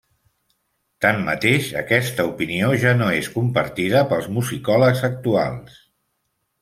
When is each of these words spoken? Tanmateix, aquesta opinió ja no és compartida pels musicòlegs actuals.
Tanmateix, 1.05 1.67
aquesta 1.81 2.25
opinió 2.31 2.71
ja 2.85 2.93
no 3.03 3.09
és 3.19 3.29
compartida 3.37 4.05
pels 4.15 4.31
musicòlegs 4.39 5.05
actuals. 5.13 5.77